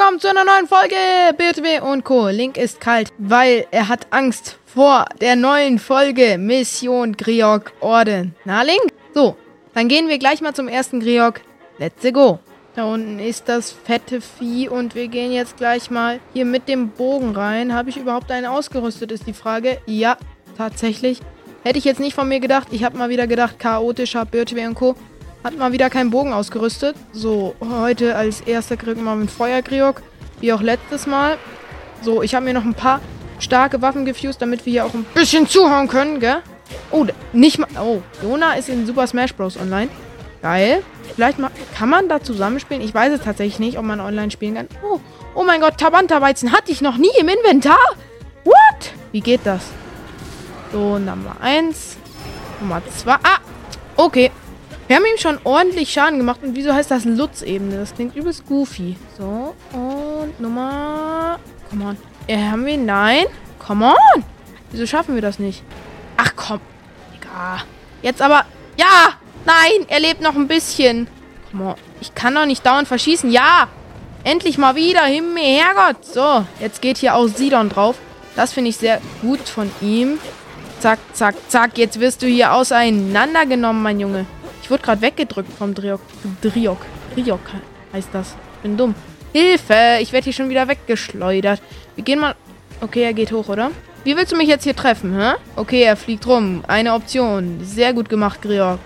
willkommen 0.00 0.18
zu 0.18 0.30
einer 0.30 0.44
neuen 0.44 0.66
Folge 0.66 0.96
BTW 1.36 1.80
und 1.80 2.04
Co. 2.04 2.28
Link 2.28 2.56
ist 2.56 2.80
kalt, 2.80 3.12
weil 3.18 3.66
er 3.70 3.88
hat 3.88 4.06
Angst 4.08 4.56
vor 4.64 5.04
der 5.20 5.36
neuen 5.36 5.78
Folge 5.78 6.38
Mission 6.38 7.14
Griok 7.18 7.72
Orden. 7.80 8.34
Na, 8.46 8.62
Link? 8.62 8.80
So, 9.12 9.36
dann 9.74 9.88
gehen 9.88 10.08
wir 10.08 10.18
gleich 10.18 10.40
mal 10.40 10.54
zum 10.54 10.68
ersten 10.68 11.00
Griok. 11.00 11.42
Let's 11.76 12.02
go. 12.14 12.38
Da 12.74 12.84
unten 12.84 13.18
ist 13.18 13.46
das 13.50 13.72
fette 13.72 14.22
Vieh 14.22 14.70
und 14.70 14.94
wir 14.94 15.08
gehen 15.08 15.32
jetzt 15.32 15.58
gleich 15.58 15.90
mal 15.90 16.18
hier 16.32 16.46
mit 16.46 16.66
dem 16.66 16.88
Bogen 16.88 17.36
rein. 17.36 17.74
Habe 17.74 17.90
ich 17.90 17.98
überhaupt 17.98 18.30
einen 18.30 18.46
ausgerüstet, 18.46 19.12
ist 19.12 19.26
die 19.26 19.34
Frage. 19.34 19.82
Ja, 19.84 20.16
tatsächlich. 20.56 21.20
Hätte 21.62 21.78
ich 21.78 21.84
jetzt 21.84 22.00
nicht 22.00 22.14
von 22.14 22.26
mir 22.26 22.40
gedacht. 22.40 22.68
Ich 22.70 22.84
habe 22.84 22.96
mal 22.96 23.10
wieder 23.10 23.26
gedacht, 23.26 23.58
chaotischer 23.58 24.24
BTW 24.24 24.66
und 24.66 24.74
Co. 24.76 24.96
Hat 25.42 25.56
mal 25.56 25.72
wieder 25.72 25.88
keinen 25.88 26.10
Bogen 26.10 26.34
ausgerüstet. 26.34 26.96
So, 27.12 27.54
heute 27.60 28.14
als 28.14 28.42
erster 28.42 28.76
kriegen 28.76 29.04
wir 29.04 29.14
mit 29.14 29.30
Feuergriok. 29.30 30.02
Wie 30.40 30.52
auch 30.52 30.60
letztes 30.60 31.06
Mal. 31.06 31.38
So, 32.02 32.22
ich 32.22 32.34
habe 32.34 32.44
mir 32.44 32.52
noch 32.52 32.64
ein 32.64 32.74
paar 32.74 33.00
starke 33.38 33.80
Waffen 33.80 34.04
gefused, 34.04 34.42
damit 34.42 34.66
wir 34.66 34.72
hier 34.72 34.84
auch 34.84 34.92
ein 34.92 35.04
bisschen 35.14 35.48
zuhauen 35.48 35.88
können, 35.88 36.20
gell? 36.20 36.42
Oh, 36.90 37.06
nicht 37.32 37.58
mal... 37.58 37.68
Oh, 37.78 38.02
Jona 38.22 38.54
ist 38.54 38.68
in 38.68 38.86
Super 38.86 39.06
Smash 39.06 39.34
Bros. 39.34 39.56
online. 39.56 39.88
Geil. 40.42 40.82
Vielleicht 41.14 41.38
mal... 41.38 41.50
Kann 41.76 41.88
man 41.88 42.08
da 42.08 42.22
zusammenspielen? 42.22 42.82
Ich 42.82 42.94
weiß 42.94 43.12
es 43.12 43.22
tatsächlich 43.22 43.58
nicht, 43.58 43.78
ob 43.78 43.84
man 43.84 44.00
online 44.00 44.30
spielen 44.30 44.56
kann. 44.56 44.68
Oh, 44.82 45.00
oh 45.34 45.42
mein 45.42 45.60
Gott, 45.60 45.78
Tabanta-Weizen 45.78 46.52
hatte 46.52 46.70
ich 46.70 46.82
noch 46.82 46.98
nie 46.98 47.12
im 47.18 47.28
Inventar. 47.28 47.78
What? 48.44 48.92
Wie 49.12 49.20
geht 49.20 49.40
das? 49.44 49.62
So, 50.70 50.98
Nummer 50.98 51.36
1. 51.40 51.96
Nummer 52.60 52.82
2. 52.86 53.12
Ah, 53.12 53.38
okay. 53.96 54.30
Wir 54.90 54.96
haben 54.96 55.04
ihm 55.04 55.18
schon 55.18 55.38
ordentlich 55.44 55.92
Schaden 55.92 56.18
gemacht. 56.18 56.40
Und 56.42 56.56
wieso 56.56 56.74
heißt 56.74 56.90
das 56.90 57.04
Lutz-Ebene? 57.04 57.76
Das 57.76 57.94
klingt 57.94 58.16
übelst 58.16 58.44
goofy. 58.44 58.96
So, 59.16 59.54
und 59.72 60.40
Nummer... 60.40 61.38
Come 61.70 61.84
on. 61.84 61.96
Äh, 62.26 62.38
haben 62.38 62.66
wir... 62.66 62.76
Nein. 62.76 63.26
Come 63.64 63.86
on. 63.86 64.24
Wieso 64.72 64.88
schaffen 64.88 65.14
wir 65.14 65.22
das 65.22 65.38
nicht? 65.38 65.62
Ach, 66.16 66.32
komm. 66.34 66.58
Egal. 67.16 67.62
Jetzt 68.02 68.20
aber... 68.20 68.44
Ja! 68.76 69.10
Nein, 69.44 69.86
er 69.86 70.00
lebt 70.00 70.22
noch 70.22 70.34
ein 70.34 70.48
bisschen. 70.48 71.06
Come 71.52 71.66
on. 71.66 71.74
Ich 72.00 72.12
kann 72.16 72.34
doch 72.34 72.46
nicht 72.46 72.66
dauernd 72.66 72.88
verschießen. 72.88 73.30
Ja! 73.30 73.68
Endlich 74.24 74.58
mal 74.58 74.74
wieder. 74.74 75.04
Himmel, 75.04 75.40
Herrgott. 75.40 76.04
So, 76.04 76.44
jetzt 76.58 76.82
geht 76.82 76.98
hier 76.98 77.14
auch 77.14 77.28
Sidon 77.28 77.68
drauf. 77.68 77.94
Das 78.34 78.52
finde 78.52 78.70
ich 78.70 78.76
sehr 78.76 79.00
gut 79.22 79.48
von 79.48 79.70
ihm. 79.80 80.18
Zack, 80.80 80.98
zack, 81.12 81.36
zack. 81.46 81.78
Jetzt 81.78 82.00
wirst 82.00 82.22
du 82.22 82.26
hier 82.26 82.54
auseinandergenommen, 82.54 83.84
mein 83.84 84.00
Junge. 84.00 84.26
Ich 84.70 84.72
wurde 84.72 84.84
gerade 84.84 85.02
weggedrückt 85.02 85.52
vom 85.52 85.74
Driok. 85.74 86.00
Driok. 86.42 86.78
Driok 87.16 87.40
heißt 87.92 88.10
das. 88.12 88.36
Bin 88.62 88.76
dumm. 88.76 88.94
Hilfe! 89.32 89.98
Ich 90.00 90.12
werde 90.12 90.22
hier 90.22 90.32
schon 90.32 90.48
wieder 90.48 90.68
weggeschleudert. 90.68 91.60
Wir 91.96 92.04
gehen 92.04 92.20
mal... 92.20 92.36
Okay, 92.80 93.02
er 93.02 93.12
geht 93.12 93.32
hoch, 93.32 93.48
oder? 93.48 93.72
Wie 94.04 94.16
willst 94.16 94.30
du 94.30 94.36
mich 94.36 94.46
jetzt 94.46 94.62
hier 94.62 94.76
treffen, 94.76 95.20
hä? 95.20 95.32
Okay, 95.56 95.82
er 95.82 95.96
fliegt 95.96 96.24
rum. 96.24 96.62
Eine 96.68 96.94
Option. 96.94 97.58
Sehr 97.64 97.92
gut 97.92 98.08
gemacht, 98.08 98.42
Griok. 98.42 98.78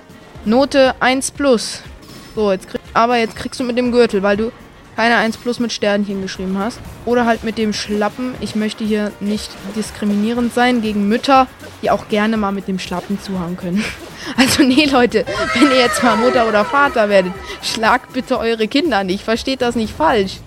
Note 0.47 0.95
1 1.01 1.33
plus. 1.33 1.83
So, 2.35 2.51
jetzt 2.51 2.67
krieg... 2.67 2.81
Aber 2.95 3.19
jetzt 3.19 3.37
kriegst 3.37 3.61
du 3.61 3.65
mit 3.65 3.77
dem 3.77 3.93
Gürtel, 3.93 4.23
weil 4.23 4.39
du 4.39 4.53
keine 4.97 5.17
1 5.17 5.37
plus 5.39 5.61
mit 5.61 5.73
Sternchen 5.73 6.23
geschrieben 6.23 6.59
hast. 6.59 6.81
Oder 7.05 7.27
halt 7.27 7.45
mit 7.45 7.59
dem 7.59 7.73
Schlappen. 7.73 8.35
Ich 8.41 8.55
möchte 8.55 8.85
hier 8.85 9.13
nicht 9.21 9.51
diskriminierend 9.77 10.55
sein 10.55 10.83
gegen 10.83 11.09
Mütter, 11.09 11.47
die 11.83 11.91
auch 11.91 12.09
gerne 12.09 12.37
mal 12.37 12.53
mit 12.53 12.69
dem 12.69 12.79
Schlappen 12.79 13.21
zuhauen 13.21 13.57
können. 13.57 13.85
Also 14.39 14.63
nee, 14.63 14.87
Leute, 14.87 15.27
wenn 15.53 15.71
ihr 15.71 15.81
jetzt 15.81 16.03
mal 16.03 16.17
Mutter 16.17 16.49
oder 16.49 16.65
Vater 16.65 17.11
werdet, 17.11 17.35
schlagt 17.61 18.15
bitte 18.15 18.39
eure 18.39 18.69
Kinder 18.69 19.05
nicht. 19.05 19.23
Versteht 19.23 19.61
das 19.61 19.75
nicht 19.75 19.95
falsch. 19.95 20.39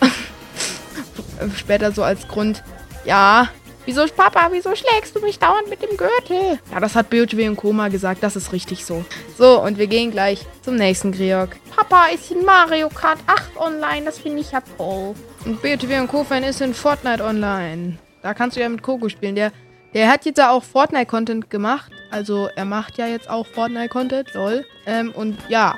Später 1.56 1.92
so 1.92 2.02
als 2.02 2.26
Grund, 2.26 2.64
ja, 3.04 3.48
wieso, 3.86 4.06
Papa, 4.06 4.48
wieso 4.50 4.74
schlägst 4.74 5.14
du 5.16 5.20
mich 5.20 5.38
dauernd 5.38 5.68
mit 5.68 5.82
dem 5.82 5.96
Gürtel? 5.96 6.58
Ja, 6.72 6.80
das 6.80 6.94
hat 6.94 7.10
BOTW 7.10 7.48
und 7.48 7.56
Koma 7.56 7.88
gesagt, 7.88 8.22
das 8.22 8.36
ist 8.36 8.52
richtig 8.52 8.84
so. 8.84 9.04
So, 9.36 9.60
und 9.62 9.78
wir 9.78 9.86
gehen 9.86 10.10
gleich 10.10 10.46
zum 10.62 10.76
nächsten 10.76 11.12
Griok. 11.12 11.50
Papa 11.74 12.06
ist 12.06 12.30
in 12.30 12.44
Mario 12.44 12.88
Kart 12.88 13.18
8 13.26 13.56
online, 13.56 14.04
das 14.04 14.18
finde 14.18 14.40
ich 14.40 14.52
ja 14.52 14.62
toll. 14.76 15.14
Und 15.44 15.62
BOTW 15.62 16.00
und 16.00 16.08
Co-Fan 16.08 16.42
ist 16.44 16.60
in 16.60 16.74
Fortnite 16.74 17.24
online. 17.24 17.98
Da 18.22 18.34
kannst 18.34 18.56
du 18.56 18.60
ja 18.60 18.68
mit 18.68 18.82
Coco 18.82 19.08
spielen. 19.08 19.34
Der, 19.34 19.52
der 19.94 20.08
hat 20.08 20.26
jetzt 20.26 20.38
ja 20.38 20.50
auch 20.50 20.62
Fortnite-Content 20.62 21.48
gemacht. 21.48 21.90
Also 22.10 22.48
er 22.54 22.64
macht 22.64 22.98
ja 22.98 23.06
jetzt 23.06 23.30
auch 23.30 23.46
Fortnite-Content, 23.46 24.34
lol. 24.34 24.66
Ähm, 24.86 25.12
und 25.12 25.38
ja. 25.48 25.76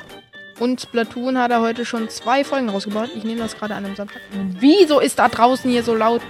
Und 0.58 0.80
Splatoon 0.80 1.38
hat 1.38 1.50
er 1.50 1.60
heute 1.60 1.84
schon 1.84 2.08
zwei 2.08 2.44
Folgen 2.44 2.68
rausgebaut. 2.68 3.10
Ich 3.16 3.24
nehme 3.24 3.40
das 3.40 3.56
gerade 3.56 3.74
an 3.74 3.84
einem 3.84 3.96
Samstag. 3.96 4.20
Wieso 4.58 5.00
ist 5.00 5.18
da 5.18 5.28
draußen 5.28 5.70
hier 5.70 5.82
so 5.82 5.94
laut? 5.94 6.22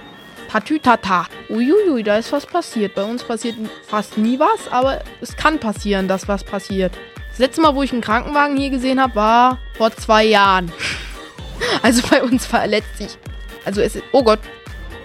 Tatütata. 0.51 1.25
Uiuiui, 1.49 2.03
da 2.03 2.17
ist 2.17 2.31
was 2.31 2.45
passiert. 2.45 2.95
Bei 2.95 3.03
uns 3.03 3.23
passiert 3.23 3.55
fast 3.87 4.17
nie 4.17 4.39
was, 4.39 4.71
aber 4.71 5.01
es 5.21 5.35
kann 5.35 5.59
passieren, 5.59 6.07
dass 6.07 6.27
was 6.27 6.43
passiert. 6.43 6.93
Das 7.29 7.39
letzte 7.39 7.61
Mal, 7.61 7.75
wo 7.75 7.81
ich 7.81 7.91
einen 7.91 8.01
Krankenwagen 8.01 8.57
hier 8.57 8.69
gesehen 8.69 9.01
habe, 9.01 9.15
war 9.15 9.57
vor 9.77 9.91
zwei 9.91 10.25
Jahren. 10.25 10.71
Also 11.81 12.01
bei 12.09 12.21
uns 12.21 12.45
verletzt 12.45 12.97
sich. 12.97 13.17
Also 13.63 13.79
es 13.81 13.95
ist. 13.95 14.03
Oh 14.11 14.23
Gott. 14.23 14.39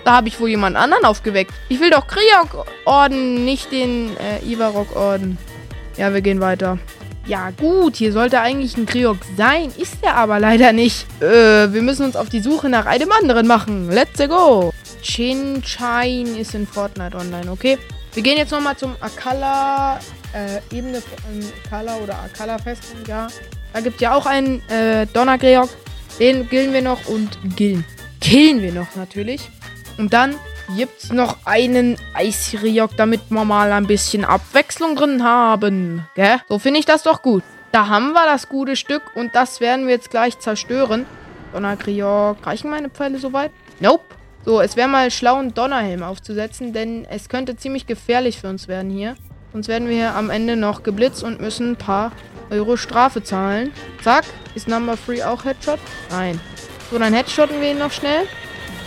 Da 0.04 0.16
habe 0.16 0.28
ich 0.28 0.40
wohl 0.40 0.48
jemand 0.48 0.76
anderen 0.76 1.04
aufgeweckt. 1.04 1.52
Ich 1.68 1.80
will 1.80 1.90
doch 1.90 2.06
Kriok-Orden, 2.06 3.44
nicht 3.44 3.70
den 3.70 4.16
äh, 4.16 4.44
Ivarok-Orden. 4.44 5.38
Ja, 5.96 6.12
wir 6.14 6.20
gehen 6.20 6.40
weiter. 6.40 6.78
Ja, 7.26 7.50
gut, 7.50 7.96
hier 7.96 8.12
sollte 8.12 8.40
eigentlich 8.40 8.76
ein 8.78 8.86
Kriok 8.86 9.18
sein. 9.36 9.70
Ist 9.76 9.98
er 10.00 10.16
aber 10.16 10.40
leider 10.40 10.72
nicht. 10.72 11.06
Äh, 11.22 11.72
wir 11.72 11.82
müssen 11.82 12.06
uns 12.06 12.16
auf 12.16 12.30
die 12.30 12.40
Suche 12.40 12.70
nach 12.70 12.86
einem 12.86 13.12
anderen 13.12 13.46
machen. 13.46 13.90
Let's 13.90 14.18
go. 14.28 14.72
Chin 15.02 15.62
ist 16.36 16.54
in 16.54 16.66
Fortnite 16.66 17.16
online, 17.16 17.50
okay? 17.50 17.78
Wir 18.14 18.22
gehen 18.22 18.38
jetzt 18.38 18.50
nochmal 18.50 18.76
zum 18.76 18.96
Akala 19.00 20.00
äh, 20.32 20.76
Ebene 20.76 21.00
von 21.00 21.44
Akala 21.64 21.96
oder 21.96 22.18
Akala 22.18 22.58
Festung, 22.58 22.98
ja. 23.06 23.28
Da 23.72 23.80
gibt 23.80 23.96
es 23.96 24.00
ja 24.00 24.14
auch 24.14 24.26
einen 24.26 24.66
äh, 24.68 25.06
Donnergreok. 25.06 25.68
Den 26.18 26.48
gillen 26.48 26.72
wir 26.72 26.82
noch 26.82 27.06
und 27.06 27.38
gillen. 27.54 27.84
Killen 28.20 28.60
wir 28.60 28.72
noch 28.72 28.96
natürlich. 28.96 29.48
Und 29.98 30.12
dann 30.12 30.34
gibt's 30.76 31.12
noch 31.12 31.38
einen 31.44 31.96
Eisriok, 32.14 32.96
damit 32.96 33.20
wir 33.28 33.44
mal 33.44 33.72
ein 33.72 33.86
bisschen 33.86 34.24
Abwechslung 34.24 34.96
drin 34.96 35.22
haben. 35.22 36.06
Gell? 36.14 36.40
So 36.48 36.58
finde 36.58 36.80
ich 36.80 36.86
das 36.86 37.02
doch 37.02 37.22
gut. 37.22 37.44
Da 37.72 37.88
haben 37.88 38.12
wir 38.12 38.24
das 38.24 38.48
gute 38.48 38.76
Stück 38.76 39.02
und 39.14 39.34
das 39.34 39.60
werden 39.60 39.86
wir 39.86 39.94
jetzt 39.94 40.10
gleich 40.10 40.38
zerstören. 40.38 41.06
Donnergriok. 41.52 42.44
Reichen 42.44 42.70
meine 42.70 42.90
Pfeile 42.90 43.18
soweit? 43.18 43.52
Nope. 43.80 44.17
So, 44.44 44.60
es 44.60 44.76
wäre 44.76 44.88
mal 44.88 45.10
schlau, 45.10 45.36
einen 45.36 45.54
Donnerhelm 45.54 46.02
aufzusetzen, 46.02 46.72
denn 46.72 47.04
es 47.10 47.28
könnte 47.28 47.56
ziemlich 47.56 47.86
gefährlich 47.86 48.40
für 48.40 48.48
uns 48.48 48.68
werden 48.68 48.90
hier. 48.90 49.16
Sonst 49.52 49.68
werden 49.68 49.88
wir 49.88 49.94
hier 49.94 50.14
am 50.14 50.30
Ende 50.30 50.56
noch 50.56 50.82
geblitzt 50.82 51.22
und 51.22 51.40
müssen 51.40 51.72
ein 51.72 51.76
paar 51.76 52.12
Euro 52.50 52.76
Strafe 52.76 53.22
zahlen. 53.22 53.72
Zack. 54.02 54.24
Ist 54.54 54.68
Number 54.68 54.96
3 55.06 55.26
auch 55.26 55.44
Headshot? 55.44 55.78
Nein. 56.10 56.40
So, 56.90 56.98
dann 56.98 57.12
headshotten 57.12 57.60
wir 57.60 57.70
ihn 57.72 57.78
noch 57.78 57.92
schnell. 57.92 58.26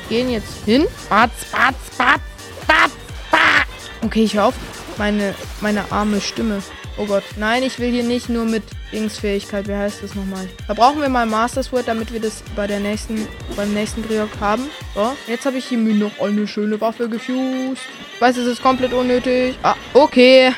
Gehen 0.09 0.29
jetzt 0.31 0.65
hin. 0.65 0.87
Batz, 1.09 1.45
batz, 1.51 1.97
batz, 1.97 2.21
batz, 2.67 2.91
batz. 3.29 3.89
Okay, 4.03 4.23
ich 4.23 4.35
höre 4.35 4.45
auf. 4.45 4.55
Meine, 4.97 5.35
meine 5.61 5.91
arme 5.91 6.19
Stimme. 6.21 6.61
Oh 7.01 7.05
Gott. 7.07 7.23
Nein, 7.35 7.63
ich 7.63 7.79
will 7.79 7.89
hier 7.89 8.03
nicht 8.03 8.29
nur 8.29 8.45
mit 8.45 8.61
Dingsfähigkeit. 8.91 9.67
Wie 9.67 9.73
heißt 9.73 10.03
das 10.03 10.13
nochmal? 10.13 10.47
Da 10.67 10.75
brauchen 10.75 11.01
wir 11.01 11.09
mal 11.09 11.25
Master 11.25 11.63
Sword, 11.63 11.87
damit 11.87 12.13
wir 12.13 12.19
das 12.19 12.43
bei 12.55 12.67
der 12.67 12.79
nächsten, 12.79 13.27
beim 13.55 13.73
nächsten 13.73 14.03
Griok 14.03 14.29
haben. 14.39 14.69
So, 14.93 15.13
jetzt 15.25 15.47
habe 15.47 15.57
ich 15.57 15.65
hier 15.65 15.79
mir 15.79 15.95
noch 15.95 16.19
eine 16.21 16.47
schöne 16.47 16.79
Waffe 16.79 17.09
gefused. 17.09 17.81
Ich 18.13 18.21
weiß, 18.21 18.37
es 18.37 18.45
ist 18.45 18.61
komplett 18.61 18.93
unnötig. 18.93 19.57
Ah, 19.63 19.73
okay. 19.95 20.53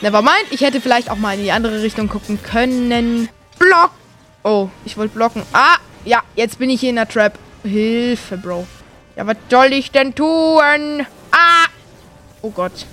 Nevermind. 0.00 0.46
Ich 0.50 0.62
hätte 0.62 0.80
vielleicht 0.80 1.08
auch 1.08 1.16
mal 1.16 1.36
in 1.36 1.44
die 1.44 1.52
andere 1.52 1.80
Richtung 1.80 2.08
gucken 2.08 2.42
können. 2.42 3.28
Block. 3.56 3.92
Oh, 4.42 4.68
ich 4.84 4.96
wollte 4.96 5.14
blocken. 5.14 5.44
Ah, 5.52 5.76
ja, 6.04 6.24
jetzt 6.34 6.58
bin 6.58 6.70
ich 6.70 6.80
hier 6.80 6.90
in 6.90 6.96
der 6.96 7.08
Trap. 7.08 7.38
Hilfe, 7.62 8.36
Bro. 8.36 8.66
Ja, 9.14 9.28
was 9.28 9.36
soll 9.48 9.74
ich 9.74 9.92
denn 9.92 10.12
tun? 10.12 11.06
Ah! 11.30 11.66
Oh 12.42 12.50
Gott. 12.50 12.84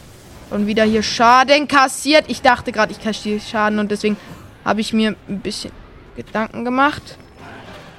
Und 0.49 0.65
wieder 0.65 0.83
hier 0.83 1.03
Schaden 1.03 1.67
kassiert. 1.67 2.25
Ich 2.27 2.41
dachte 2.41 2.71
gerade, 2.71 2.91
ich 2.91 3.01
kassiere 3.01 3.39
Schaden 3.39 3.79
und 3.79 3.91
deswegen 3.91 4.17
habe 4.63 4.81
ich 4.81 4.94
mir 4.94 5.15
ein 5.27 5.39
bisschen 5.39 5.71
Gedanken 6.15 6.65
gemacht. 6.65 7.17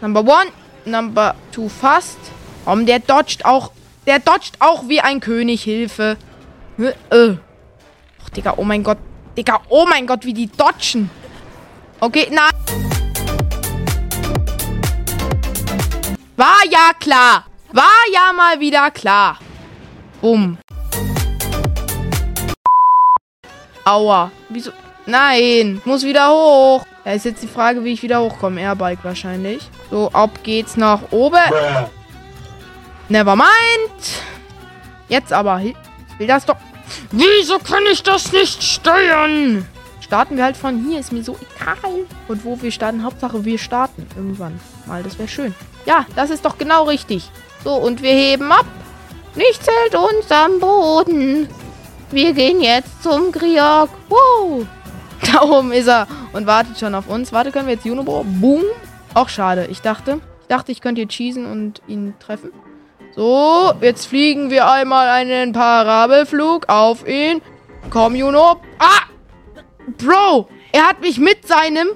Number 0.01 0.21
one. 0.21 0.51
Number 0.85 1.35
two 1.53 1.69
fast. 1.69 2.19
Um, 2.65 2.87
der 2.87 3.01
dodgt 3.01 3.45
auch. 3.45 3.73
Der 4.07 4.19
dodgt 4.19 4.61
auch 4.61 4.89
wie 4.89 5.01
ein 5.01 5.21
König. 5.21 5.63
Hilfe. 5.63 6.17
Äh. 6.79 7.31
Oh, 7.31 7.37
Digga, 8.35 8.55
oh 8.57 8.65
mein 8.65 8.83
Gott. 8.83 8.99
Digga, 9.37 9.61
oh 9.69 9.87
mein 9.89 10.07
Gott, 10.07 10.25
wie 10.25 10.35
die 10.35 10.51
dodgen. 10.51 11.11
Okay, 12.01 12.29
nein. 12.31 12.51
War 16.37 16.63
ja 16.71 16.93
klar. 16.99 17.45
War 17.73 17.85
ja 18.13 18.33
mal 18.33 18.61
wieder 18.61 18.91
klar. 18.91 19.39
Bumm. 20.21 20.59
Aua. 23.89 24.31
Wieso? 24.51 24.71
Nein, 25.07 25.81
muss 25.87 26.05
wieder 26.05 26.29
hoch. 26.31 26.85
Da 27.05 27.13
ist 27.13 27.25
jetzt 27.25 27.43
die 27.43 27.49
Frage, 27.49 27.83
wie 27.85 27.93
ich 27.95 28.03
wieder 28.03 28.21
hochkomme. 28.21 28.61
Airbike 28.61 29.03
wahrscheinlich. 29.03 29.71
So, 29.91 30.11
ab 30.13 30.31
geht's 30.43 30.77
nach 30.77 31.01
oben. 31.11 31.39
Nevermind. 33.09 33.49
Jetzt 35.09 35.33
aber. 35.33 35.63
Ich 35.63 35.75
will 36.19 36.27
das 36.27 36.45
doch... 36.45 36.57
Wieso 37.13 37.59
kann 37.59 37.85
ich 37.91 38.03
das 38.03 38.31
nicht 38.33 38.63
steuern? 38.63 39.67
Starten 40.01 40.37
wir 40.37 40.45
halt 40.45 40.59
von 40.59 40.85
hier. 40.87 41.01
Ist 41.01 41.13
mir 41.13 41.23
so 41.23 41.39
egal. 41.41 42.05
Und 42.29 42.45
wo 42.45 42.61
wir 42.61 42.71
starten. 42.71 43.03
Hauptsache, 43.03 43.43
wir 43.47 43.59
starten. 43.59 44.07
Irgendwann. 44.15 44.61
Mal, 44.85 45.03
das 45.03 45.19
wäre 45.19 45.29
schön. 45.29 45.55
Ja, 45.87 46.05
das 46.15 46.29
ist 46.29 46.45
doch 46.45 46.59
genau 46.59 46.85
richtig. 46.85 47.31
So, 47.65 47.73
und 47.73 48.03
wir 48.03 48.13
heben 48.13 48.53
ab. 48.53 48.67
Nichts 49.35 49.67
hält 49.67 49.95
uns 49.95 50.31
am 50.31 50.61
Boden. 50.61 51.49
Wir 52.11 52.33
gehen 52.33 52.63
jetzt 52.63 53.03
zum 53.03 53.33
Griok. 53.33 53.91
Wow. 54.09 54.67
Da 55.21 55.43
oben 55.43 55.73
ist 55.73 55.89
er 55.89 56.07
und 56.33 56.47
wartet 56.47 56.79
schon 56.79 56.95
auf 56.95 57.09
uns. 57.09 57.33
Warte, 57.33 57.53
können 57.53 57.67
wir 57.67 57.75
jetzt 57.75 57.85
Junobo? 57.85 58.25
Boom. 58.25 58.63
Auch 59.15 59.29
schade. 59.29 59.67
Ich 59.71 59.83
dachte, 59.83 60.21
ich 60.43 60.47
dachte, 60.49 60.73
ich 60.73 60.81
könnte 60.81 61.01
hier 61.01 61.09
cheesen 61.09 61.45
und 61.45 61.83
ihn 61.87 62.15
treffen. 62.19 62.51
So, 63.15 63.73
jetzt 63.81 64.07
fliegen 64.07 64.49
wir 64.49 64.71
einmal 64.71 65.09
einen 65.09 65.53
Parabelflug 65.53 66.69
auf 66.69 67.07
ihn. 67.07 67.43
Komm, 67.91 68.15
Juno. 68.15 68.61
Ah! 68.79 69.03
Bro, 69.99 70.49
er 70.73 70.89
hat 70.89 71.01
mich 71.01 71.19
mit 71.19 71.47
seinem 71.47 71.89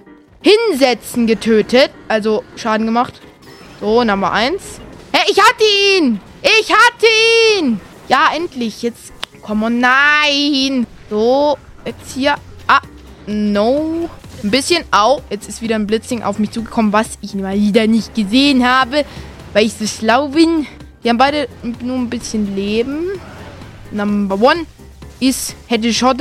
Hinsetzen 0.43 1.27
getötet. 1.27 1.91
Also 2.09 2.43
Schaden 2.57 2.87
gemacht. 2.87 3.21
So, 3.81 4.05
Nummer 4.05 4.33
1. 4.33 4.81
Hey, 5.13 5.31
ich 5.31 5.39
hatte 5.41 5.65
ihn! 5.97 6.21
Ich 6.43 6.71
hatte 6.71 7.07
ihn! 7.59 7.81
Ja, 8.09 8.31
endlich. 8.35 8.83
Jetzt. 8.83 9.13
Komm 9.43 9.65
on, 9.65 9.81
nein. 9.81 10.87
So, 11.11 11.59
jetzt 11.85 12.13
hier. 12.15 12.37
Ah, 12.67 12.81
no. 13.27 14.09
Ein 14.43 14.51
bisschen. 14.51 14.85
Au, 14.93 15.21
jetzt 15.31 15.49
ist 15.49 15.63
wieder 15.63 15.75
ein 15.75 15.87
Blitzing 15.87 16.23
auf 16.23 16.39
mich 16.39 16.53
zugekommen, 16.53 16.93
was 16.93 17.19
ich 17.21 17.35
mal 17.35 17.57
wieder 17.57 17.87
nicht 17.87 18.15
gesehen 18.15 18.67
habe, 18.67 19.05
weil 19.53 19.67
ich 19.67 19.75
so 19.75 19.87
schlau 19.87 20.29
bin. 20.29 20.67
Die 21.03 21.09
haben 21.09 21.19
beide 21.19 21.49
nur 21.81 21.97
ein 21.99 22.09
bisschen 22.09 22.55
Leben. 22.55 23.07
Number 23.91 24.41
one 24.41 24.65
ist 25.19 25.57
Headshot 25.67 26.19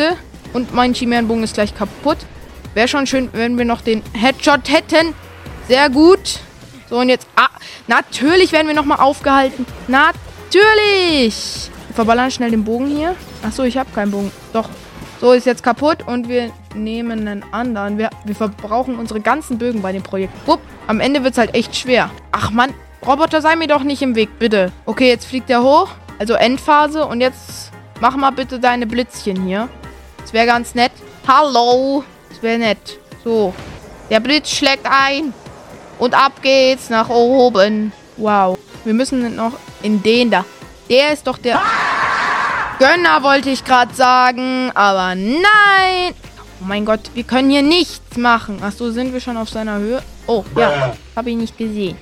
und 0.54 0.74
mein 0.74 0.94
Chimärenbogen 0.94 1.44
ist 1.44 1.54
gleich 1.54 1.76
kaputt. 1.76 2.18
Wäre 2.74 2.88
schon 2.88 3.06
schön, 3.06 3.30
wenn 3.34 3.58
wir 3.58 3.66
noch 3.66 3.82
den 3.82 4.02
Headshot 4.14 4.70
hätten. 4.70 5.14
Sehr 5.68 5.90
gut. 5.90 6.40
So, 6.90 6.98
und 6.98 7.10
jetzt... 7.10 7.28
Ah, 7.36 7.50
natürlich 7.88 8.52
werden 8.52 8.68
wir 8.68 8.74
nochmal 8.74 9.00
aufgehalten. 9.00 9.66
Natürlich. 9.88 11.70
Verballern 11.94 12.32
schnell 12.32 12.52
den 12.52 12.64
Bogen 12.64 12.88
hier. 12.88 13.16
Achso, 13.44 13.64
ich 13.64 13.78
habe 13.78 13.92
keinen 13.92 14.12
Bogen. 14.12 14.32
Doch. 14.54 14.70
So, 15.20 15.34
ist 15.34 15.46
jetzt 15.46 15.62
kaputt 15.62 16.08
und 16.08 16.30
wir 16.30 16.52
nehmen 16.74 17.28
einen 17.28 17.46
anderen. 17.52 18.00
Wir, 18.00 18.10
wir 18.26 18.34
verbrauchen 18.34 18.98
unsere 18.98 19.22
ganzen 19.22 19.60
Bögen 19.60 19.84
bei 19.84 19.92
dem 19.92 20.02
Projekt. 20.02 20.34
Wupp, 20.48 20.62
am 20.88 21.00
Ende 21.00 21.24
wird 21.24 21.34
es 21.34 21.38
halt 21.38 21.54
echt 21.54 21.76
schwer. 21.76 22.10
Ach, 22.32 22.50
Mann. 22.50 22.74
Roboter, 23.06 23.42
sei 23.42 23.56
mir 23.56 23.68
doch 23.68 23.84
nicht 23.84 24.02
im 24.02 24.16
Weg, 24.16 24.40
bitte. 24.40 24.72
Okay, 24.86 25.10
jetzt 25.10 25.26
fliegt 25.26 25.50
er 25.50 25.62
hoch. 25.62 25.90
Also 26.18 26.34
Endphase. 26.34 27.06
Und 27.06 27.22
jetzt 27.22 27.72
mach 28.00 28.16
mal 28.16 28.32
bitte 28.32 28.60
deine 28.60 28.88
Blitzchen 28.88 29.44
hier. 29.44 29.70
Das 30.18 30.34
wäre 30.34 30.48
ganz 30.48 30.74
nett. 30.74 30.92
Hallo. 31.28 32.04
Das 32.30 32.42
wäre 32.42 32.58
nett. 32.58 33.00
So. 33.24 33.54
Der 34.10 34.20
Blitz 34.20 34.50
schlägt 34.50 34.88
ein. 34.90 35.34
Und 36.00 36.16
ab 36.16 36.42
geht's 36.42 36.90
nach 36.90 37.10
oben. 37.10 37.92
Wow. 38.18 38.58
Wir 38.86 38.96
müssen 38.96 39.36
noch 39.36 39.54
in 39.84 40.02
den 40.02 40.32
da. 40.32 40.46
Der 40.90 41.14
ist 41.14 41.28
doch 41.28 41.38
der... 41.38 41.62
Gönner 42.82 43.22
wollte 43.22 43.52
ich 43.52 43.64
gerade 43.64 43.94
sagen. 43.94 44.72
Aber 44.74 45.14
nein. 45.14 46.16
Oh 46.60 46.66
mein 46.66 46.84
Gott, 46.84 47.12
wir 47.14 47.22
können 47.22 47.52
hier 47.52 47.62
nichts 47.62 48.18
machen. 48.18 48.64
Achso, 48.64 48.90
sind 48.90 49.14
wir 49.14 49.20
schon 49.20 49.38
auf 49.38 49.50
seiner 49.50 49.78
Höhe? 49.78 50.02
Oh, 50.26 50.44
ja. 50.58 50.96
Habe 51.16 51.30
ich 51.30 51.36
nicht 51.36 51.60
gesehen. 51.60 51.96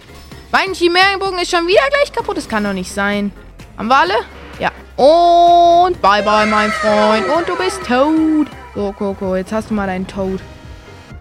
Mein 0.53 0.73
Chimärenbogen 0.73 1.37
ist 1.37 1.51
schon 1.51 1.67
wieder 1.67 1.81
gleich 1.89 2.13
kaputt. 2.13 2.37
Das 2.37 2.47
kann 2.47 2.63
doch 2.63 2.71
nicht 2.71 2.93
sein. 2.93 3.33
Haben 3.77 3.89
wir 3.89 3.97
alle? 3.97 4.13
Ja. 4.57 4.71
Und 4.95 6.01
bye 6.01 6.23
bye, 6.23 6.45
mein 6.45 6.71
Freund. 6.71 7.27
Und 7.27 7.49
du 7.49 7.57
bist 7.57 7.81
tot. 7.85 8.47
So, 8.73 8.93
Coco, 8.93 9.35
jetzt 9.35 9.51
hast 9.51 9.71
du 9.71 9.73
mal 9.73 9.87
deinen 9.87 10.07
Tod. 10.07 10.39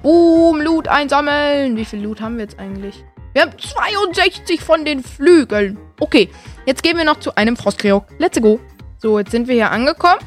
Boom, 0.05 0.61
Loot 0.61 0.87
einsammeln. 0.87 1.77
Wie 1.77 1.85
viel 1.85 2.01
Loot 2.05 2.21
haben 2.21 2.37
wir 2.37 2.45
jetzt 2.45 2.61
eigentlich? 2.61 3.03
Wir 3.33 3.43
haben 3.43 3.59
62 3.59 4.61
von 4.61 4.85
den 4.85 5.03
Flügeln. 5.03 5.79
Okay, 5.99 6.31
jetzt 6.65 6.85
gehen 6.85 6.97
wir 6.97 7.05
noch 7.05 7.19
zu 7.19 7.35
einem 7.35 7.57
Frostkriok. 7.57 8.05
Let's 8.19 8.41
go. 8.41 8.61
So, 9.01 9.17
jetzt 9.19 9.31
sind 9.31 9.47
wir 9.47 9.55
hier 9.55 9.71
angekommen. 9.71 10.19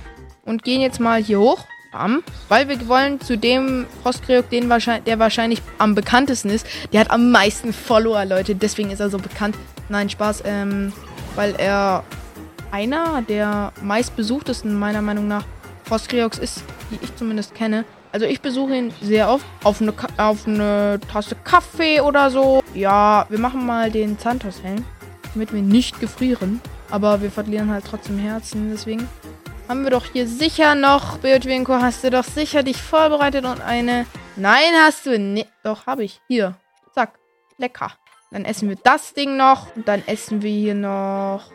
Und 0.44 0.64
gehen 0.64 0.82
jetzt 0.82 1.00
mal 1.00 1.22
hier 1.22 1.40
hoch. 1.40 1.66
Bam. 1.92 2.24
Weil 2.48 2.70
wir 2.70 2.88
wollen 2.88 3.20
zu 3.20 3.38
dem 3.38 3.86
Frostkriok, 4.02 4.50
den 4.50 4.70
wahrscheinlich, 4.70 5.04
der 5.04 5.20
wahrscheinlich 5.20 5.62
am 5.78 5.94
bekanntesten 5.94 6.50
ist. 6.50 6.66
Der 6.94 7.02
hat 7.02 7.12
am 7.12 7.32
meisten 7.32 7.74
Follower, 7.74 8.24
Leute. 8.24 8.56
Deswegen 8.56 8.92
ist 8.92 9.02
er 9.02 9.10
so 9.10 9.18
bekannt. 9.18 9.58
Nein, 9.90 10.10
Spaß. 10.10 10.44
Ähm, 10.46 10.94
weil 11.36 11.54
er 11.58 12.06
einer 12.72 13.22
der 13.24 13.74
meistbesuchtesten, 13.82 14.74
meiner 14.74 15.02
Meinung 15.02 15.28
nach, 15.28 15.44
Frostkreoks 15.84 16.38
ist, 16.38 16.64
die 16.90 17.00
ich 17.04 17.14
zumindest 17.18 17.54
kenne. 17.54 17.84
Also 18.14 18.26
ich 18.26 18.40
besuche 18.40 18.76
ihn 18.76 18.94
sehr 19.02 19.30
oft 19.30 19.46
auf 19.64 19.82
eine, 19.82 19.94
auf 20.16 20.48
eine 20.48 21.00
Tasse 21.12 21.36
Kaffee 21.44 22.00
oder 22.00 22.32
so. 22.32 22.62
Ja, 22.74 23.26
wir 23.28 23.40
machen 23.40 23.66
mal 23.66 23.92
den 23.92 24.18
Santos-Helm, 24.18 24.86
damit 25.34 25.54
wir 25.54 25.62
nicht 25.62 26.00
gefrieren. 26.00 26.62
Aber 26.92 27.22
wir 27.22 27.32
verlieren 27.32 27.72
halt 27.72 27.86
trotzdem 27.90 28.20
Herzen, 28.20 28.70
deswegen 28.72 29.08
haben 29.68 29.84
wir 29.84 29.92
doch 29.92 30.06
hier 30.12 30.28
sicher 30.28 30.76
noch, 30.76 31.18
Beotwinko, 31.20 31.76
hast 31.76 32.04
du 32.04 32.10
doch 32.10 32.26
sicher 32.26 32.62
dich 32.62 32.82
vorbereitet 32.82 33.46
und 33.46 33.62
eine... 33.62 34.06
Nein, 34.36 34.74
hast 34.82 35.06
du 35.06 35.18
nicht. 35.20 35.50
Doch, 35.64 35.86
habe 35.88 36.04
ich. 36.04 36.20
Hier. 36.28 36.56
Zack. 36.94 37.20
Lecker. 37.58 37.92
Dann 38.32 38.46
essen 38.46 38.70
wir 38.70 38.78
das 38.82 39.14
Ding 39.14 39.38
noch. 39.38 39.76
Und 39.76 39.88
dann 39.88 40.04
essen 40.08 40.42
wir 40.42 40.52
hier 40.52 40.74
noch... 40.74 41.52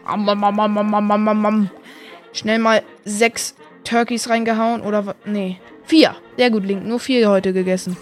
Schnell 2.32 2.58
mal 2.58 2.82
sechs 3.04 3.54
Turkeys 3.84 4.28
reingehauen. 4.28 4.82
Oder... 4.82 5.14
Nee. 5.24 5.60
Vier. 5.84 6.16
Sehr 6.36 6.50
gut, 6.50 6.64
Link. 6.64 6.84
Nur 6.84 7.00
vier 7.00 7.28
heute 7.30 7.52
gegessen. 7.52 7.96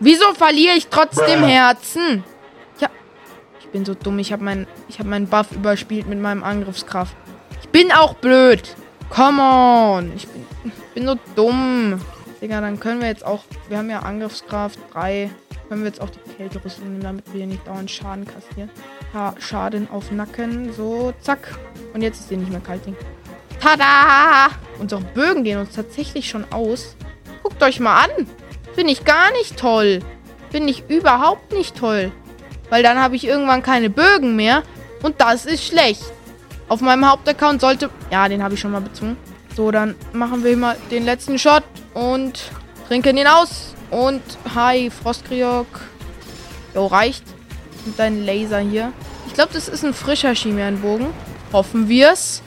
Wieso 0.00 0.34
verliere 0.34 0.76
ich 0.76 0.86
trotzdem 0.88 1.44
Herzen? 1.44 2.24
Ich 3.70 3.72
bin 3.72 3.84
so 3.84 3.94
dumm. 3.94 4.18
Ich 4.18 4.32
habe 4.32 4.44
meinen 4.44 4.66
hab 4.98 5.06
meinen 5.06 5.26
Buff 5.26 5.52
überspielt 5.52 6.08
mit 6.08 6.20
meinem 6.20 6.42
Angriffskraft 6.42 7.16
bin 7.72 7.92
auch 7.92 8.14
blöd. 8.14 8.74
Come 9.10 9.42
on. 9.42 10.12
Ich 10.14 10.28
bin, 10.28 10.44
ich 10.64 10.94
bin 10.94 11.06
so 11.06 11.16
dumm. 11.34 12.00
Digga, 12.40 12.60
dann 12.60 12.80
können 12.80 13.00
wir 13.00 13.08
jetzt 13.08 13.24
auch... 13.24 13.44
Wir 13.68 13.78
haben 13.78 13.90
ja 13.90 14.00
Angriffskraft 14.00 14.78
3. 14.92 15.30
Können 15.68 15.82
wir 15.82 15.88
jetzt 15.88 16.00
auch 16.00 16.10
die 16.10 16.18
Kälterüstung 16.36 16.90
nehmen, 16.90 17.02
damit 17.02 17.32
wir 17.32 17.46
nicht 17.46 17.66
dauernd 17.66 17.90
Schaden 17.90 18.24
kassieren. 18.24 18.70
Ja, 19.14 19.34
Schaden 19.38 19.88
auf 19.90 20.10
Nacken. 20.10 20.72
So, 20.72 21.12
zack. 21.20 21.58
Und 21.92 22.02
jetzt 22.02 22.20
ist 22.20 22.28
hier 22.28 22.38
nicht 22.38 22.50
mehr 22.50 22.60
kalt. 22.60 22.82
Tada! 23.60 24.54
Unsere 24.78 25.02
Bögen 25.02 25.44
gehen 25.44 25.58
uns 25.58 25.74
tatsächlich 25.74 26.28
schon 26.28 26.50
aus. 26.50 26.96
Guckt 27.42 27.62
euch 27.62 27.78
mal 27.78 28.04
an. 28.04 28.26
Finde 28.74 28.92
ich 28.92 29.04
gar 29.04 29.30
nicht 29.32 29.58
toll. 29.58 30.00
Finde 30.50 30.70
ich 30.70 30.88
überhaupt 30.88 31.52
nicht 31.52 31.76
toll. 31.76 32.10
Weil 32.70 32.82
dann 32.82 32.98
habe 32.98 33.16
ich 33.16 33.26
irgendwann 33.26 33.62
keine 33.62 33.90
Bögen 33.90 34.36
mehr. 34.36 34.62
Und 35.02 35.20
das 35.20 35.44
ist 35.44 35.64
schlecht. 35.64 36.02
Auf 36.68 36.80
meinem 36.80 37.08
Hauptaccount 37.08 37.60
sollte... 37.60 37.90
Ja, 38.10 38.28
den 38.28 38.42
habe 38.42 38.54
ich 38.54 38.60
schon 38.60 38.70
mal 38.70 38.80
bezogen. 38.80 39.16
So, 39.56 39.70
dann 39.70 39.96
machen 40.12 40.44
wir 40.44 40.56
mal 40.56 40.76
den 40.90 41.04
letzten 41.04 41.38
Shot 41.38 41.64
und 41.94 42.40
trinken 42.86 43.16
ihn 43.16 43.26
aus. 43.26 43.74
Und 43.90 44.22
hi, 44.54 44.88
Frostkriok. 44.90 45.66
Jo, 46.74 46.86
reicht. 46.86 47.24
Und 47.84 47.98
dein 47.98 48.24
Laser 48.24 48.60
hier. 48.60 48.92
Ich 49.26 49.34
glaube, 49.34 49.50
das 49.52 49.68
ist 49.68 49.84
ein 49.84 49.94
frischer 49.94 50.34
Chimärenbogen. 50.34 51.08
Hoffen 51.52 51.88
wir 51.88 52.12
es. 52.12 52.42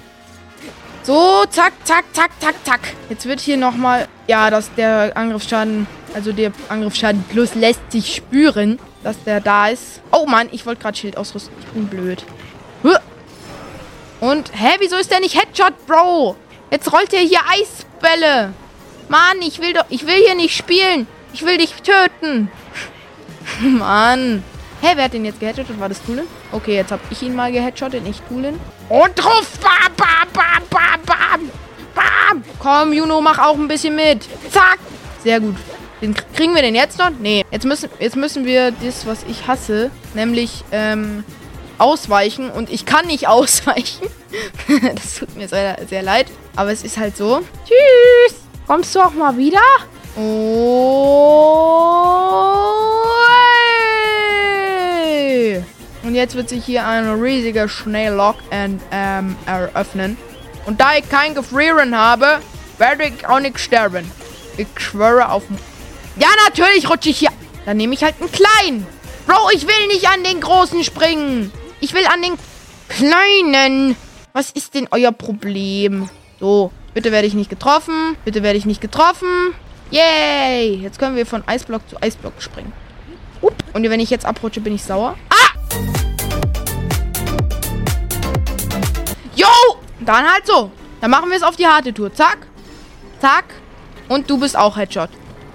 So, 1.03 1.44
zack, 1.50 1.74
zack, 1.84 2.06
zack, 2.13 2.32
zack, 2.39 2.56
zack. 2.63 2.80
Jetzt 3.10 3.25
wird 3.25 3.42
hier 3.42 3.58
nochmal... 3.58 4.08
Ja, 4.27 4.50
dass 4.50 4.74
der 4.75 5.12
Angriffsschaden... 5.18 5.86
Also 6.13 6.32
der 6.32 6.53
Angriffsschaden 6.70 7.25
plus 7.30 7.56
lässt 7.56 7.92
sich 7.92 8.15
spüren, 8.15 8.80
dass 9.03 9.22
der 9.24 9.41
da 9.41 9.67
ist. 9.67 10.01
Oh 10.12 10.25
Mann, 10.25 10.50
ich 10.51 10.65
wollte 10.65 10.81
gerade 10.81 10.98
Schild 10.98 11.17
ausrüsten. 11.17 11.53
Ich 11.60 11.67
bin 11.67 11.88
blöd. 11.88 12.24
Und, 14.24 14.51
hä, 14.53 14.77
wieso 14.79 14.95
ist 14.95 15.12
der 15.12 15.19
nicht 15.19 15.36
Headshot, 15.36 15.86
Bro? 15.86 16.38
Jetzt 16.72 16.93
rollt 16.93 17.12
er 17.13 17.19
hier 17.19 17.41
Eisbälle. 17.45 18.53
Mann, 19.10 19.41
ich 19.41 19.60
will 19.60 19.74
doch, 19.74 19.83
ich 19.89 20.07
will 20.07 20.15
hier 20.15 20.36
nicht 20.36 20.55
spielen. 20.55 21.07
Ich 21.33 21.45
will 21.45 21.57
dich 21.57 21.74
töten. 21.81 22.50
Mann. 23.60 24.41
Hä, 24.81 24.93
wer 24.95 25.03
hat 25.03 25.13
den 25.13 25.25
jetzt 25.25 25.41
geheadshottet? 25.41 25.77
War 25.77 25.89
das 25.89 26.01
Tulin? 26.03 26.25
Okay, 26.53 26.75
jetzt 26.75 26.93
hab 26.93 27.01
ich 27.10 27.22
ihn 27.22 27.36
mal 27.36 27.51
geheadshottet, 27.51 28.01
nicht 28.01 28.25
Tulin. 28.29 28.57
Und 28.88 29.12
drauf. 29.17 29.45
Bam, 29.62 29.93
bam, 29.98 30.29
bam, 30.31 30.63
bam, 30.69 31.01
bam. 31.05 31.51
Bam. 31.93 32.43
Komm, 32.60 32.93
Juno, 32.93 33.19
mach 33.19 33.39
auch 33.39 33.55
ein 33.55 33.67
bisschen 33.67 33.93
mit. 33.93 34.25
Zack. 34.50 34.79
Sehr 35.22 35.41
gut. 35.41 35.57
Den, 36.03 36.13
kriegen 36.36 36.53
wir 36.53 36.62
den 36.62 36.75
jetzt 36.75 37.00
noch? 37.00 37.12
Nee. 37.17 37.45
Jetzt 37.50 37.65
müssen, 37.65 37.89
jetzt 37.98 38.17
müssen 38.17 38.45
wir 38.45 38.72
das, 38.72 39.05
was 39.05 39.24
ich 39.24 39.48
hasse, 39.48 39.89
nämlich, 40.13 40.65
ähm, 40.74 41.24
ausweichen 41.77 42.50
und 42.50 42.69
ich 42.69 42.86
kann 42.86 43.07
nicht 43.07 43.27
ausweichen. 43.29 44.10
das 44.95 45.15
tut 45.15 45.33
mir 45.38 45.48
sehr, 45.48 45.77
sehr 45.88 46.03
leid. 46.03 46.27
Aber 46.57 46.74
es 46.74 46.83
ist 46.83 46.98
halt 46.98 47.15
so. 47.15 47.39
Tschüss! 47.65 48.36
Kommst 48.67 48.93
du 48.93 49.00
auch 49.00 49.13
mal 49.13 49.38
wieder? 49.38 49.62
Oh. 50.17 51.13
Und 56.03 56.15
jetzt 56.15 56.36
wird 56.36 56.50
sich 56.50 56.65
hier 56.65 56.86
ein 56.86 57.10
riesiger 57.22 57.69
Schnelllock 57.69 58.36
ähm, 58.51 58.81
eröffnen. 59.45 60.17
Und 60.65 60.81
da 60.81 60.98
ich 60.98 61.10
kein 61.10 61.33
Gefrieren 61.33 61.98
habe, 61.98 62.39
werde 62.77 63.05
ich 63.05 63.25
auch 63.25 63.39
nicht 63.39 63.57
sterben. 63.57 64.12
Ich 64.57 64.67
schwöre 64.77 65.31
auf... 65.31 65.43
Ja, 66.17 66.27
natürlich 66.48 66.89
rutsche 66.89 67.10
ich 67.10 67.20
hier... 67.20 67.29
Dann 67.65 67.77
nehme 67.77 67.93
ich 67.93 68.03
halt 68.03 68.15
einen 68.20 68.32
kleinen. 68.32 68.86
Bro, 69.25 69.50
ich 69.53 69.65
will 69.65 69.88
nicht 69.88 70.08
an 70.10 70.24
den 70.24 70.41
großen 70.41 70.84
springen. 70.84 71.51
Ich 71.79 71.93
will 71.93 72.05
an 72.05 72.22
den 72.22 72.38
kleinen. 72.89 73.96
Was 74.34 74.51
ist 74.51 74.74
denn 74.74 74.88
euer 74.91 75.12
Problem? 75.12 76.10
So, 76.39 76.72
bitte 76.93 77.12
werde 77.12 77.27
ich 77.27 77.34
nicht 77.34 77.50
getroffen. 77.50 78.17
Bitte 78.25 78.43
werde 78.43 78.58
ich 78.58 78.65
nicht 78.65 78.82
getroffen. 78.82 79.55
Yay! 79.91 80.75
Jetzt 80.75 81.00
können 81.00 81.15
wir 81.15 81.25
von 81.25 81.43
Eisblock 81.48 81.88
zu 81.89 82.01
Eisblock 82.01 82.34
springen. 82.39 82.74
Up. 83.41 83.53
Und 83.74 83.89
wenn 83.89 84.00
ich 84.00 84.10
jetzt 84.10 84.25
abrutsche, 84.25 84.60
bin 84.60 84.75
ich 84.75 84.84
sauer. 84.84 85.15
Ah! 85.29 85.75
Yo! 89.36 89.48
Dann 90.01 90.32
halt 90.32 90.46
so. 90.46 90.70
Dann 91.00 91.12
machen 91.12 91.29
wir 91.29 91.38
es 91.38 91.43
auf 91.43 91.55
die 91.55 91.67
harte 91.67 91.93
Tour. 91.93 92.13
Zack. 92.13 92.46
Zack. 93.22 93.46
Und 94.10 94.29
du 94.29 94.38
bist 94.38 94.58
auch 94.58 94.75
Headshot. 94.75 95.10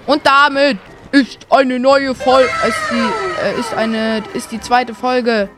Und 0.09 0.25
damit 0.25 0.79
ist 1.11 1.45
eine 1.51 1.79
neue 1.79 2.15
Folge. 2.15 2.49
Ist 2.67 2.77
die, 2.91 3.45
äh, 3.45 3.59
ist 3.59 3.75
eine, 3.75 4.23
ist 4.33 4.51
die 4.51 4.59
zweite 4.59 4.95
Folge 4.95 5.49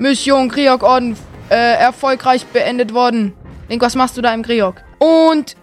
Mission 0.00 0.48
Kriok 0.48 0.82
Orden 0.82 1.16
äh, 1.48 1.78
erfolgreich 1.78 2.44
beendet 2.46 2.92
worden. 2.92 3.34
Link, 3.68 3.80
was 3.82 3.94
machst 3.94 4.16
du 4.16 4.20
da 4.20 4.34
im 4.34 4.42
Kriok? 4.42 4.82
Und 4.98 5.54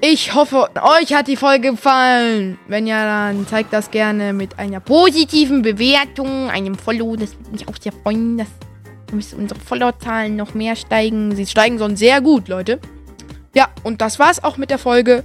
ich 0.00 0.34
hoffe, 0.34 0.68
euch 0.82 1.14
hat 1.14 1.28
die 1.28 1.36
Folge 1.36 1.70
gefallen. 1.70 2.58
Wenn 2.66 2.88
ja, 2.88 3.04
dann 3.04 3.46
zeigt 3.46 3.72
das 3.72 3.92
gerne 3.92 4.32
mit 4.32 4.58
einer 4.58 4.80
positiven 4.80 5.62
Bewertung, 5.62 6.50
einem 6.50 6.74
Follow. 6.74 7.14
Das 7.14 7.38
würde 7.38 7.52
mich 7.52 7.68
auch 7.68 7.76
sehr 7.80 7.92
freuen, 7.92 8.36
dass 8.36 9.32
unsere 9.32 9.60
Followerzahlen 9.60 10.34
noch 10.34 10.54
mehr 10.54 10.74
steigen. 10.74 11.36
Sie 11.36 11.46
steigen 11.46 11.78
schon 11.78 11.94
sehr 11.94 12.20
gut, 12.20 12.48
Leute. 12.48 12.80
Ja, 13.54 13.68
und 13.84 14.00
das 14.00 14.18
war's 14.18 14.42
auch 14.42 14.56
mit 14.56 14.70
der 14.70 14.78
Folge. 14.78 15.22